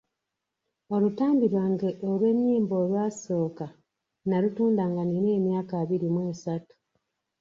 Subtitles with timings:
[0.93, 3.67] Olutambi lwange olw'ennyimba olwasooka
[4.27, 6.75] nalutunda nga nnina emyaka abiri mu esatu.